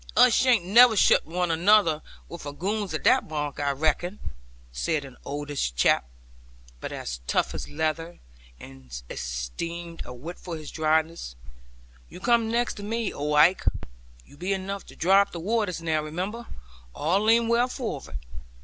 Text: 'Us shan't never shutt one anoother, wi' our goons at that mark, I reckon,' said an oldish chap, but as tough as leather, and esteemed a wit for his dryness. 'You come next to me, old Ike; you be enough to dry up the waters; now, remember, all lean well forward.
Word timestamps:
'Us 0.17 0.33
shan't 0.33 0.65
never 0.65 0.95
shutt 0.95 1.27
one 1.27 1.51
anoother, 1.51 2.01
wi' 2.27 2.39
our 2.43 2.53
goons 2.53 2.91
at 2.91 3.03
that 3.03 3.23
mark, 3.29 3.59
I 3.59 3.69
reckon,' 3.69 4.17
said 4.71 5.05
an 5.05 5.15
oldish 5.23 5.75
chap, 5.75 6.09
but 6.79 6.91
as 6.91 7.19
tough 7.27 7.53
as 7.53 7.69
leather, 7.69 8.17
and 8.59 8.99
esteemed 9.11 10.01
a 10.03 10.11
wit 10.11 10.39
for 10.39 10.57
his 10.57 10.71
dryness. 10.71 11.35
'You 12.09 12.19
come 12.19 12.49
next 12.49 12.73
to 12.77 12.83
me, 12.83 13.13
old 13.13 13.35
Ike; 13.37 13.65
you 14.25 14.37
be 14.37 14.53
enough 14.53 14.87
to 14.87 14.95
dry 14.95 15.21
up 15.21 15.33
the 15.33 15.39
waters; 15.39 15.83
now, 15.83 16.01
remember, 16.01 16.47
all 16.95 17.19
lean 17.21 17.47
well 17.47 17.67
forward. 17.67 18.17